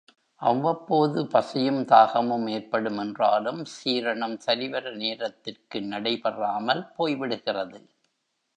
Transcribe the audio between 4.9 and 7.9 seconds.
நேரத்திற்கு நடைபெறாமல் போய்விடுகிறது.